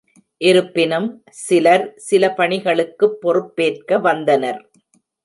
[0.41, 1.05] இருப்பினும்,
[1.41, 4.59] சிலர் சில பணிகளுக்குப் பொறுப்பேற்க வந்தனர்.